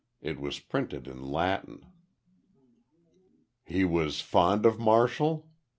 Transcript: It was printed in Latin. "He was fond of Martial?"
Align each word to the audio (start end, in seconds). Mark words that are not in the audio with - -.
It 0.19 0.39
was 0.39 0.59
printed 0.59 1.05
in 1.07 1.21
Latin. 1.21 1.85
"He 3.65 3.85
was 3.85 4.19
fond 4.19 4.65
of 4.65 4.79
Martial?" 4.79 5.47